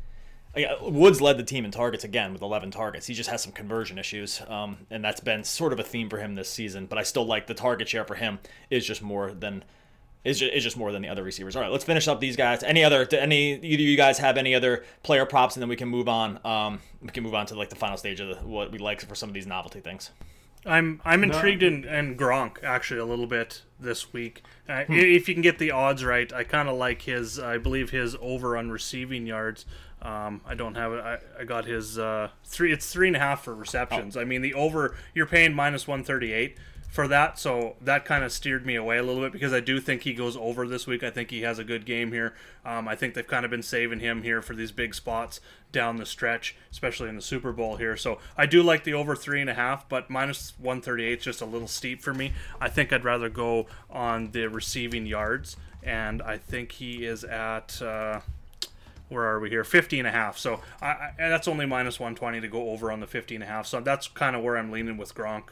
[0.82, 3.06] Woods led the team in targets again with 11 targets.
[3.06, 6.18] He just has some conversion issues, um, and that's been sort of a theme for
[6.18, 6.84] him this season.
[6.84, 9.64] But I still like the target share for him is just more than
[10.24, 11.56] is just, is just more than the other receivers.
[11.56, 12.62] All right, let's finish up these guys.
[12.62, 15.88] Any other any either you guys have any other player props, and then we can
[15.88, 16.38] move on.
[16.44, 19.00] Um, we can move on to like the final stage of the, what we like
[19.00, 20.10] for some of these novelty things.
[20.64, 24.42] I'm I'm intrigued in, in Gronk actually a little bit this week.
[24.68, 27.38] Uh, If you can get the odds right, I kind of like his.
[27.38, 29.66] I believe his over on receiving yards.
[30.00, 31.00] Um, I don't have it.
[31.00, 32.72] I, I got his uh, three.
[32.72, 34.16] It's three and a half for receptions.
[34.16, 34.96] I mean the over.
[35.14, 36.58] You're paying minus one thirty eight
[36.92, 39.80] for that, so that kind of steered me away a little bit because I do
[39.80, 41.02] think he goes over this week.
[41.02, 42.34] I think he has a good game here.
[42.66, 45.40] Um, I think they've kind of been saving him here for these big spots
[45.72, 47.96] down the stretch, especially in the Super Bowl here.
[47.96, 51.40] So I do like the over three and a half, but minus 138 is just
[51.40, 52.34] a little steep for me.
[52.60, 57.80] I think I'd rather go on the receiving yards, and I think he is at.
[57.80, 58.20] Uh,
[59.08, 62.40] where are we here 50 and a half so I, I, that's only minus 120
[62.40, 64.72] to go over on the 50 and a half so that's kind of where i'm
[64.72, 65.50] leaning with gronk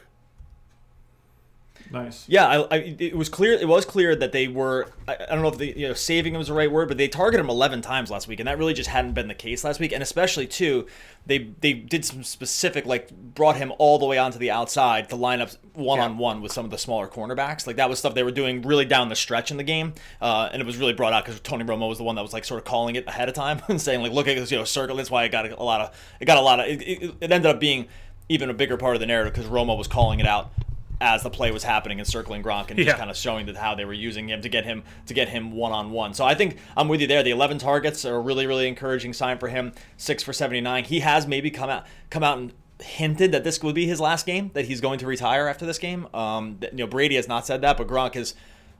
[1.91, 2.25] Nice.
[2.27, 3.53] Yeah, I, I, it was clear.
[3.53, 4.91] It was clear that they were.
[5.07, 6.97] I, I don't know if the you know saving him was the right word, but
[6.97, 9.63] they targeted him 11 times last week, and that really just hadn't been the case
[9.63, 9.91] last week.
[9.91, 10.87] And especially too,
[11.25, 15.15] they they did some specific like brought him all the way onto the outside to
[15.15, 17.67] line up one on one with some of the smaller cornerbacks.
[17.67, 20.49] Like that was stuff they were doing really down the stretch in the game, uh,
[20.51, 22.45] and it was really brought out because Tony Romo was the one that was like
[22.45, 24.65] sort of calling it ahead of time and saying like, look at this, you know,
[24.65, 24.95] circle.
[24.95, 27.31] That's why it got a lot of it got a lot of it, it, it
[27.31, 27.87] ended up being
[28.29, 30.51] even a bigger part of the narrative because Romo was calling it out
[31.01, 32.85] as the play was happening and circling Gronk and Yeah.
[32.85, 35.27] just kind of showing that how they were using him to get him to get
[35.29, 36.13] him one on one.
[36.13, 37.23] So I think I'm with you there.
[37.23, 39.73] The 11 targets are a really really encouraging sign for him.
[39.97, 40.83] Six for 79.
[40.85, 44.25] He has maybe come out come out and hinted that this would be his last
[44.25, 46.07] game, that he's going to retire after this game.
[46.13, 48.33] Um, you know Brady has not said that, but Gronk has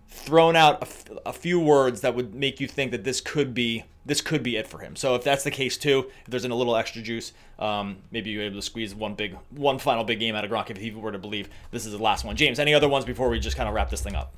[0.07, 3.53] thrown out a, f- a few words that would make you think that this could
[3.53, 4.95] be this could be it for him.
[4.95, 8.43] So if that's the case too, if there's a little extra juice, um, maybe you're
[8.43, 11.11] able to squeeze one big, one final big game out of Gronk if he were
[11.11, 12.35] to believe this is the last one.
[12.35, 14.33] James, any other ones before we just kind of wrap this thing up?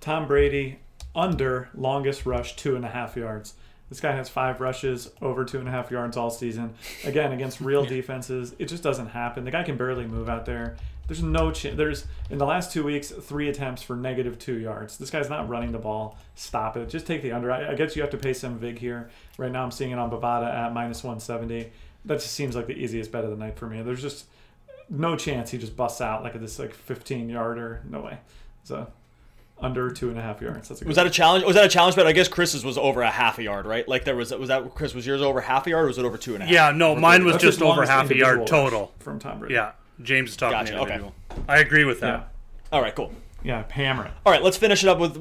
[0.00, 0.78] Tom Brady
[1.14, 3.54] under longest rush two and a half yards.
[3.88, 6.74] This guy has five rushes over two and a half yards all season.
[7.04, 9.44] Again, against real defenses, it just doesn't happen.
[9.44, 10.76] The guy can barely move out there.
[11.06, 11.76] There's no chance.
[11.76, 14.96] There's in the last two weeks three attempts for negative two yards.
[14.96, 16.18] This guy's not running the ball.
[16.34, 16.88] Stop it.
[16.88, 17.50] Just take the under.
[17.52, 19.10] I, I guess you have to pay some vig here.
[19.36, 21.70] Right now, I'm seeing it on Bovada at minus 170.
[22.06, 23.82] That just seems like the easiest bet of the night for me.
[23.82, 24.26] There's just
[24.90, 27.82] no chance he just busts out like this like 15 yarder.
[27.88, 28.18] No way.
[28.64, 28.86] So
[29.60, 30.68] under two and a half yards.
[30.68, 31.44] That's a good Was that a challenge?
[31.44, 32.06] Was that a challenge bet?
[32.06, 33.86] I guess Chris's was over a half a yard, right?
[33.88, 36.04] Like there was was that Chris was yours over half a yard or was it
[36.04, 36.52] over two and a half?
[36.52, 39.54] yeah no mine was just over half a yard total from Tom Brady.
[39.54, 40.82] yeah james is talking Gotcha, okay.
[40.82, 41.14] individual
[41.48, 42.24] i agree with that Yeah.
[42.72, 43.12] All right, cool.
[43.44, 43.62] Yeah.
[43.70, 44.10] Hammer it.
[44.26, 45.16] All right, let's finish it up with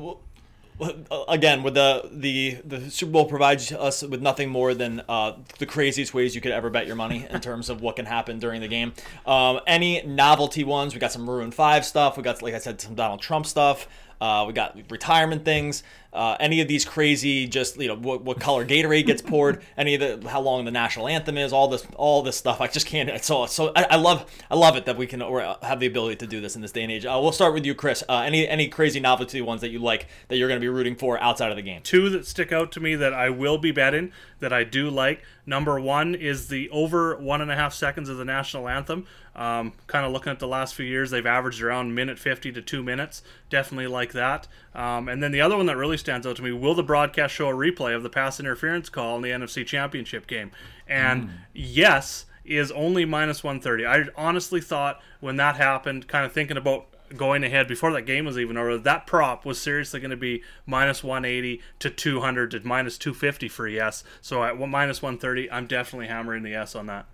[1.27, 5.65] again with the the the Super Bowl provides us with nothing more than uh, the
[5.67, 8.59] craziest ways you could ever bet your money in terms of what can happen during
[8.61, 8.93] the game.
[9.25, 10.93] Um, any novelty ones?
[10.95, 12.17] We got some Maroon Five stuff.
[12.17, 13.87] We got like I said some Donald Trump stuff.
[14.19, 15.83] Uh, we got retirement things.
[16.13, 19.63] Uh, any of these crazy, just you know, what, what color Gatorade gets poured.
[19.77, 21.51] Any of the how long the national anthem is.
[21.51, 22.61] All this, all this stuff.
[22.61, 23.09] I just can't.
[23.09, 23.71] It's so so.
[23.75, 26.39] I, I love, I love it that we can or have the ability to do
[26.39, 27.05] this in this day and age.
[27.05, 28.03] Uh, we'll start with you, Chris.
[28.07, 30.95] Uh, any any crazy novelty ones that you like that you're going to be rooting
[30.95, 31.81] for outside of the game?
[31.83, 35.23] two that stick out to me that I will be betting that I do like.
[35.45, 39.05] Number one is the over one and a half seconds of the national anthem.
[39.35, 42.61] Um, kind of looking at the last few years, they've averaged around minute 50 to
[42.61, 43.23] two minutes.
[43.49, 44.47] Definitely like that.
[44.75, 47.33] Um, and then the other one that really stands out to me will the broadcast
[47.33, 50.51] show a replay of the pass interference call in the NFC Championship game?
[50.87, 53.85] And yes, is only minus 130.
[53.85, 58.25] I honestly thought when that happened, kind of thinking about going ahead before that game
[58.25, 62.59] was even over, that prop was seriously going to be minus 180 to 200 to
[62.61, 64.03] minus 250 for yes.
[64.21, 67.05] So at minus 130, I'm definitely hammering the yes on that.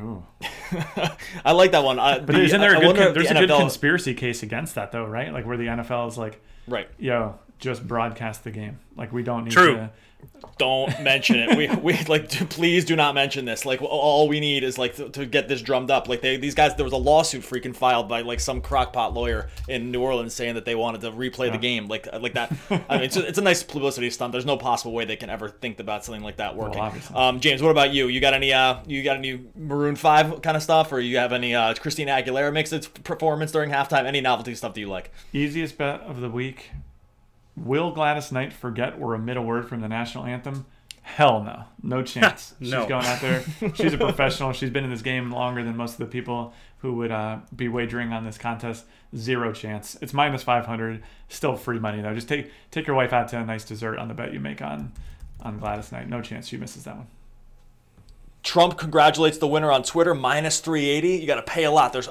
[0.00, 0.24] Ooh.
[1.44, 1.98] I like that one.
[1.98, 4.14] I, But isn't there I a good, con- if the there's a good NFL conspiracy
[4.14, 5.32] case against that though, right?
[5.32, 6.88] Like where the NFL is like, right?
[6.98, 8.78] yo, just broadcast the game.
[8.96, 9.74] Like we don't need True.
[9.74, 9.90] to.
[10.58, 11.56] Don't mention it.
[11.56, 13.64] We, we like do- please do not mention this.
[13.64, 16.06] Like all we need is like to, to get this drummed up.
[16.08, 19.48] Like they these guys there was a lawsuit freaking filed by like some crockpot lawyer
[19.68, 22.52] in New Orleans saying that they wanted to replay the game like like that.
[22.88, 24.32] I mean it's a, it's a nice publicity stunt.
[24.32, 26.80] There's no possible way they can ever think about something like that working.
[26.80, 27.16] obviously.
[27.16, 28.08] um, James, what about you?
[28.08, 31.32] You got any uh you got any Maroon 5 kind of stuff or you have
[31.32, 34.04] any uh Christina Aguilera makes its performance during halftime?
[34.04, 35.10] Any novelty stuff do you like?
[35.32, 36.70] Easiest bet of the week.
[37.60, 40.64] Will Gladys Knight forget or omit a word from the national anthem?
[41.02, 41.64] Hell no.
[41.82, 42.54] No chance.
[42.58, 42.80] No.
[42.80, 43.44] She's going out there.
[43.74, 44.52] She's a professional.
[44.52, 47.68] She's been in this game longer than most of the people who would uh, be
[47.68, 48.86] wagering on this contest.
[49.14, 49.98] Zero chance.
[50.00, 51.02] It's minus 500.
[51.28, 52.14] Still free money, though.
[52.14, 54.62] Just take take your wife out to a nice dessert on the bet you make
[54.62, 54.92] on,
[55.40, 56.08] on Gladys Knight.
[56.08, 57.08] No chance she misses that one.
[58.42, 61.20] Trump congratulates the winner on Twitter minus 380.
[61.20, 61.92] You got to pay a lot.
[61.92, 62.08] There's,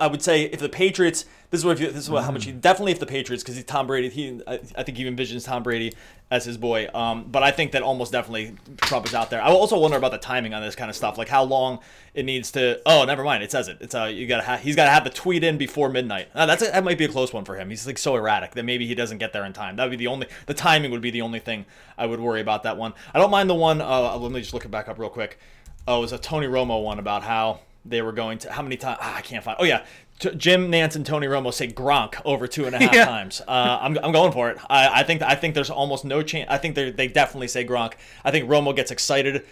[0.00, 2.46] I would say, if the Patriots, this is what you, this is what, how much.
[2.46, 5.44] He, definitely if the Patriots, because he's Tom Brady, he, I, I think he envisions
[5.44, 5.92] Tom Brady
[6.32, 6.88] as his boy.
[6.92, 9.40] Um, but I think that almost definitely Trump is out there.
[9.40, 11.78] I also wonder about the timing on this kind of stuff, like how long
[12.14, 12.80] it needs to.
[12.84, 13.44] Oh, never mind.
[13.44, 13.76] It says it.
[13.80, 16.28] It's uh, you gotta ha- he's got to have the tweet in before midnight.
[16.34, 17.70] Uh, that's a, that might be a close one for him.
[17.70, 19.76] He's like so erratic that maybe he doesn't get there in time.
[19.76, 20.26] That would be the only.
[20.46, 22.94] The timing would be the only thing I would worry about that one.
[23.14, 23.80] I don't mind the one.
[23.80, 25.38] Uh, let me just look it back up real quick
[25.86, 28.76] oh, it was a Tony Romo one about how they were going to how many
[28.76, 29.56] times ah, I can't find.
[29.60, 29.84] Oh yeah,
[30.22, 33.04] T- Jim Nantz and Tony Romo say Gronk over two and a half yeah.
[33.04, 33.42] times.
[33.46, 34.58] Uh, I'm, I'm going for it.
[34.70, 36.48] I, I think I think there's almost no chance.
[36.50, 37.94] I think they they definitely say Gronk.
[38.24, 39.44] I think Romo gets excited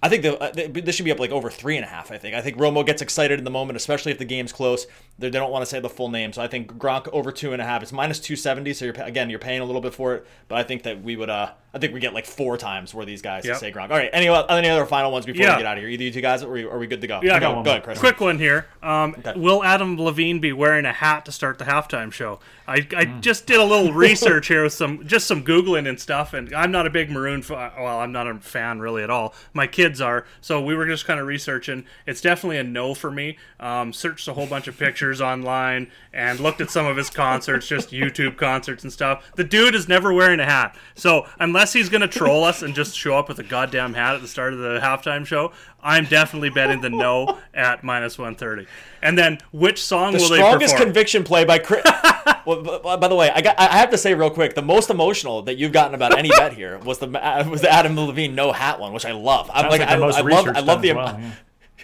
[0.00, 2.12] I think the, uh, this should be up like over three and a half.
[2.12, 2.36] I think.
[2.36, 4.86] I think Romo gets excited in the moment, especially if the game's close.
[5.18, 7.52] They, they don't want to say the full name, so I think Gronk over two
[7.52, 7.82] and a half.
[7.82, 10.26] It's minus two seventy, so you're again you're paying a little bit for it.
[10.46, 11.30] But I think that we would.
[11.30, 13.58] Uh, I think we get like four times where these guys yep.
[13.58, 13.90] say Gronk.
[13.90, 14.08] All right.
[14.12, 15.56] Any any other final ones before yeah.
[15.56, 15.90] we get out of here?
[15.90, 17.20] Either you two guys, or are we good to go?
[17.22, 17.62] Yeah, one.
[17.62, 17.98] Go ahead, Chris.
[17.98, 18.66] Quick one here.
[18.82, 19.38] Um, okay.
[19.38, 22.40] Will Adam Levine be wearing a hat to start the halftime show?
[22.66, 23.20] I, I mm.
[23.20, 26.70] just did a little research here with some just some googling and stuff, and I'm
[26.70, 27.40] not a big Maroon.
[27.40, 29.34] F- well, I'm not a fan really at all.
[29.52, 31.84] My kids are, so we were just kind of researching.
[32.06, 33.38] It's definitely a no for me.
[33.60, 37.66] Um, searched a whole bunch of pictures online and looked at some of his concerts,
[37.66, 39.32] just YouTube concerts and stuff.
[39.36, 41.26] The dude is never wearing a hat, so
[41.58, 44.28] unless he's gonna troll us and just show up with a goddamn hat at the
[44.28, 45.50] start of the halftime show,
[45.82, 48.68] I'm definitely betting the no at minus 130.
[49.02, 50.60] And then which song the will they perform?
[50.60, 51.82] strongest conviction play by Chris.
[52.46, 55.42] well, by the way, I got I have to say real quick, the most emotional
[55.42, 58.52] that you've gotten about any bet here was the uh, was the Adam Levine no
[58.52, 59.50] hat one, which I love.
[59.52, 60.14] I'm like, like I, I, love
[60.54, 60.92] I love the.
[60.92, 61.30] Well, yeah.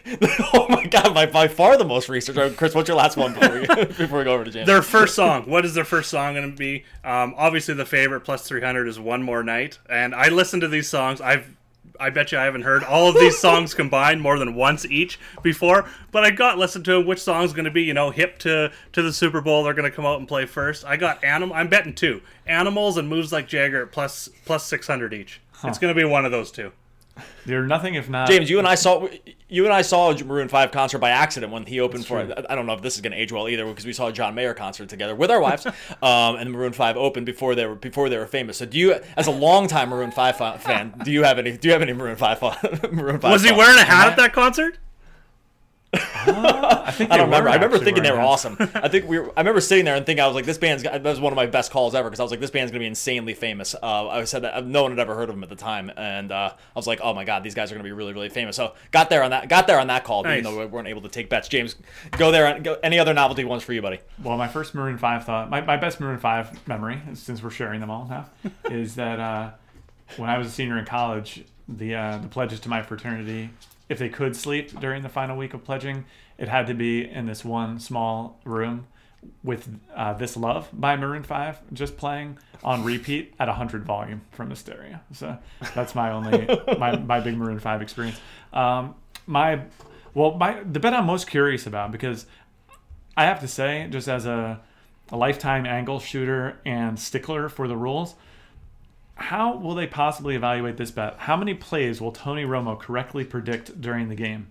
[0.53, 2.57] oh my god, by, by far the most research.
[2.57, 4.67] Chris, what's your last one before we, before we go over to James?
[4.67, 5.49] Their first song.
[5.49, 6.85] What is their first song going to be?
[7.03, 9.79] Um, obviously, the favorite plus 300 is One More Night.
[9.89, 11.21] And I listen to these songs.
[11.21, 11.57] I've
[12.01, 15.19] I bet you I haven't heard all of these songs combined more than once each
[15.43, 18.73] before, but I got listened to which song's going to be, you know, hip to
[18.93, 19.63] to the Super Bowl.
[19.63, 20.85] They're going to come out and play first.
[20.85, 21.55] I got animal.
[21.55, 25.41] I'm betting two animals and moves like Jagger plus plus six hundred each.
[25.53, 25.69] Huh.
[25.69, 26.73] It's going to be one of those two.
[27.47, 28.29] You're nothing if not.
[28.29, 29.09] James, you and I saw
[29.49, 32.47] you and I saw a Maroon Five concert by accident when he opened for it.
[32.49, 34.13] I don't know if this is going to age well either because we saw a
[34.13, 35.67] John Mayer concert together with our wives,
[36.03, 38.59] um, and Maroon Five opened before they were before they were famous.
[38.59, 41.57] So, do you, as a longtime Maroon Five fan, do you have any?
[41.57, 42.43] Do you have any Maroon Five?
[42.93, 43.33] Maroon Five.
[43.33, 44.79] Was he wearing a hat at that concert?
[45.95, 47.49] Uh, I think I don't remember.
[47.51, 48.57] I remember thinking they were awesome.
[48.75, 49.19] I think we.
[49.19, 50.83] Were, I remember sitting there and thinking I was like, this band's.
[50.83, 52.81] That was one of my best calls ever because I was like, this band's gonna
[52.81, 53.75] be insanely famous.
[53.75, 56.33] Uh, I said that no one had ever heard of them at the time, and
[56.33, 58.57] uh, I was like, oh my god, these guys are gonna be really, really famous.
[58.57, 59.49] So got there on that.
[59.49, 60.39] Got there on that call, nice.
[60.39, 61.49] even though we weren't able to take bets.
[61.49, 61.77] James,
[62.13, 62.59] go there.
[62.61, 64.01] Go, any other novelty ones for you, buddy?
[64.23, 67.81] Well, my first Maroon Five thought, my, my best Maroon Five memory, since we're sharing
[67.81, 68.27] them all now,
[68.71, 69.51] is that uh,
[70.17, 73.51] when I was a senior in college, the uh, the pledges to my fraternity,
[73.89, 76.05] if they could sleep during the final week of pledging
[76.39, 78.87] it had to be in this one small room
[79.43, 84.49] with uh, This Love by Maroon 5 just playing on repeat at 100 volume from
[84.49, 85.01] the stereo.
[85.13, 85.39] So
[85.75, 86.47] that's my only,
[86.79, 88.21] my, my big Maroon 5 experience.
[88.53, 88.95] Um,
[89.27, 89.63] my,
[90.13, 92.27] well, my, the bet I'm most curious about because
[93.17, 94.61] I have to say, just as a,
[95.11, 98.15] a lifetime angle shooter and stickler for the rules,
[99.17, 101.17] how will they possibly evaluate this bet?
[101.19, 104.49] How many plays will Tony Romo correctly predict during the game?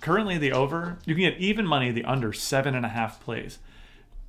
[0.00, 3.58] currently the over you can get even money the under seven and a half plays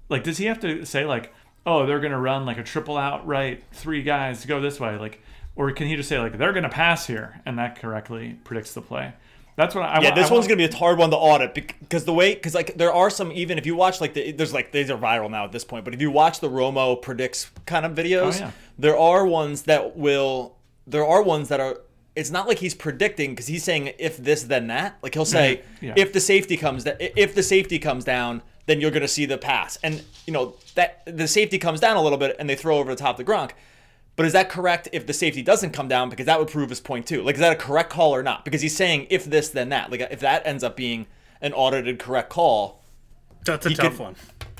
[0.09, 1.33] like does he have to say like
[1.65, 4.97] oh they're gonna run like a triple out right three guys to go this way
[4.97, 5.21] like
[5.55, 8.81] or can he just say like they're gonna pass here and that correctly predicts the
[8.81, 9.13] play
[9.55, 10.01] that's what I.
[10.01, 12.33] Yeah, I, this I one's gonna be a hard one to audit because the way
[12.33, 14.97] because like there are some even if you watch like the there's like these are
[14.97, 18.37] viral now at this point, but if you watch the Romo predicts kind of videos,
[18.37, 18.51] oh, yeah.
[18.77, 20.55] there are ones that will
[20.87, 21.77] there are ones that are
[22.15, 24.97] it's not like he's predicting because he's saying if this then that.
[25.01, 25.85] Like he'll say mm-hmm.
[25.85, 25.93] yeah.
[25.97, 29.25] if the safety comes that if the safety comes down, then you're going to see
[29.25, 29.77] the pass.
[29.83, 32.93] And you know that the safety comes down a little bit and they throw over
[32.95, 33.51] the top of the Gronk.
[34.15, 36.79] But is that correct if the safety doesn't come down because that would prove his
[36.79, 37.21] point too?
[37.21, 38.45] Like is that a correct call or not?
[38.45, 39.91] Because he's saying if this then that.
[39.91, 41.07] Like if that ends up being
[41.41, 42.83] an audited correct call,
[43.43, 44.15] that's a tough one.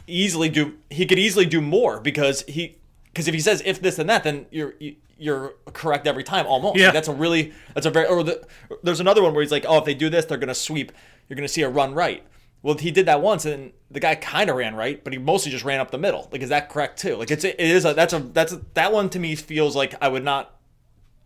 [0.08, 3.98] Easily do he could easily do more because he because if he says if this
[3.98, 6.78] and that, then you're you, you're correct every time almost.
[6.78, 6.88] Yeah.
[6.88, 8.46] Like that's a really that's a very or the,
[8.84, 10.92] there's another one where he's like, oh, if they do this, they're gonna sweep.
[11.30, 12.24] You're gonna see a run right.
[12.66, 15.52] Well, he did that once, and the guy kind of ran right, but he mostly
[15.52, 16.28] just ran up the middle.
[16.32, 17.16] Like, is that correct too?
[17.16, 19.94] Like, it's it is a that's a that's a, that one to me feels like
[20.02, 20.52] I would not.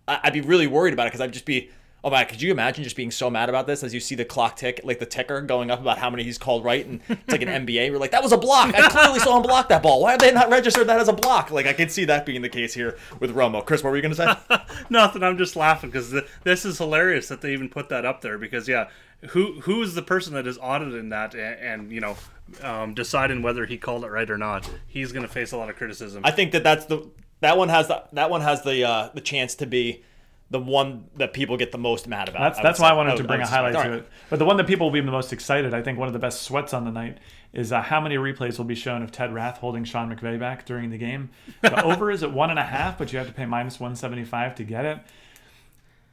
[0.05, 1.69] I'd be really worried about it because I'd just be
[2.01, 2.23] Oh my!
[2.23, 4.79] Could you imagine just being so mad about this as you see the clock tick,
[4.85, 7.49] like the ticker going up about how many he's called right, and it's like an
[7.65, 7.91] NBA.
[7.91, 8.73] We're like, that was a block.
[8.73, 10.01] I clearly saw him block that ball.
[10.01, 11.51] Why have they not registered that as a block?
[11.51, 13.65] Like I could see that being the case here with Romo.
[13.65, 14.33] Chris, what were you gonna say?
[14.89, 15.23] Nothing.
[15.23, 18.37] I'm just laughing because th- this is hilarious that they even put that up there.
[18.37, 18.89] Because yeah,
[19.31, 22.15] who who is the person that is auditing that and, and you know
[22.61, 24.69] um, deciding whether he called it right or not?
[24.87, 26.21] He's going to face a lot of criticism.
[26.23, 27.09] I think that that's the
[27.41, 30.03] that one has the that one has the uh, the chance to be
[30.51, 32.39] the one that people get the most mad about.
[32.53, 32.93] That's that's why say.
[32.93, 34.07] I wanted would- to bring a highlight to it.
[34.29, 36.19] But the one that people will be the most excited, I think one of the
[36.19, 37.19] best sweats on the night
[37.53, 40.65] is uh, how many replays will be shown of Ted Rath holding Sean McVay back
[40.65, 41.29] during the game.
[41.61, 43.95] The over is at one and a half, but you have to pay minus one
[43.95, 44.99] seventy five to get it.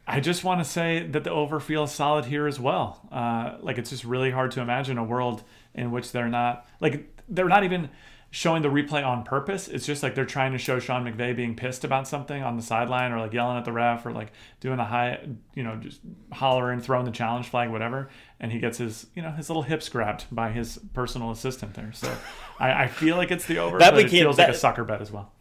[0.06, 3.00] I just want to say that the over feels solid here as well.
[3.10, 5.42] Uh, like it's just really hard to imagine a world
[5.74, 7.90] in which they're not like they're not even
[8.30, 9.66] showing the replay on purpose.
[9.68, 12.62] It's just like they're trying to show Sean McVay being pissed about something on the
[12.62, 15.20] sideline or like yelling at the ref or like doing a high,
[15.54, 16.00] you know, just
[16.32, 18.10] hollering, throwing the challenge flag, whatever.
[18.38, 21.92] And he gets his, you know, his little hips grabbed by his personal assistant there.
[21.92, 22.14] So
[22.58, 25.00] I, I feel like it's the over, That became- feels like a that- sucker bet
[25.00, 25.32] as well.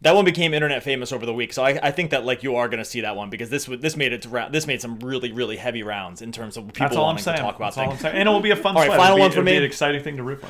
[0.00, 2.56] That one became internet famous over the week, so I, I think that like you
[2.56, 4.66] are going to see that one because this would- this made it to round, this
[4.66, 7.36] made some really really heavy rounds in terms of people That's all I'm wanting saying.
[7.38, 8.14] to talk about That's I'm things.
[8.14, 9.56] And it will be a fun All right, final one for it'll be me.
[9.58, 10.48] an exciting thing to root for.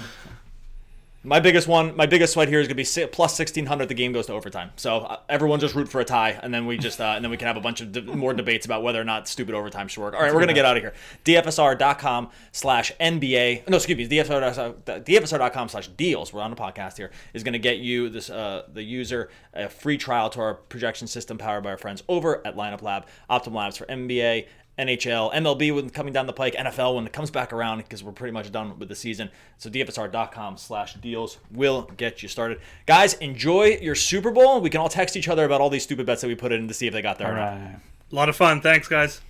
[1.26, 3.88] My biggest one, my biggest sweat here is going to be plus sixteen hundred.
[3.88, 6.66] The game goes to overtime, so uh, everyone just root for a tie, and then
[6.66, 8.82] we just uh, and then we can have a bunch of de- more debates about
[8.82, 10.14] whether or not stupid overtime should work.
[10.14, 10.92] All right, we're going to get out of here.
[11.24, 13.66] DFSR.com slash NBA.
[13.70, 14.06] No, excuse me.
[14.06, 16.30] DFSR.com slash deals.
[16.30, 17.10] We're on the podcast here.
[17.32, 21.06] Is going to get you this uh, the user a free trial to our projection
[21.06, 24.46] system powered by our friends over at Lineup Lab, Optim Labs for NBA.
[24.78, 28.12] NHL, MLB when coming down the pike, NFL when it comes back around because we're
[28.12, 29.30] pretty much done with the season.
[29.58, 32.60] So DFSR.com slash deals will get you started.
[32.86, 34.60] Guys, enjoy your Super Bowl.
[34.60, 36.66] We can all text each other about all these stupid bets that we put in
[36.68, 37.76] to see if they got there All right.
[38.10, 38.60] a lot of fun.
[38.60, 39.20] Thanks, guys.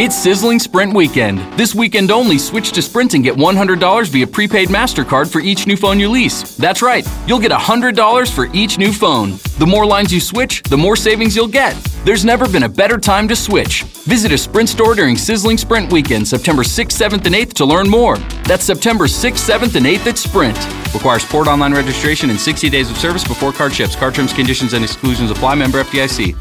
[0.00, 1.40] It's Sizzling Sprint Weekend.
[1.58, 5.76] This weekend only, switch to Sprint and get $100 via prepaid MasterCard for each new
[5.76, 6.56] phone you lease.
[6.56, 9.30] That's right, you'll get $100 for each new phone.
[9.58, 11.74] The more lines you switch, the more savings you'll get.
[12.04, 13.82] There's never been a better time to switch.
[14.06, 17.90] Visit a Sprint store during Sizzling Sprint Weekend, September 6th, 7th, and 8th to learn
[17.90, 18.18] more.
[18.44, 20.56] That's September 6th, 7th, and 8th at Sprint.
[20.94, 23.96] Requires port online registration and 60 days of service before card ships.
[23.96, 25.56] Card terms, conditions, and exclusions apply.
[25.56, 26.36] Member FDIC.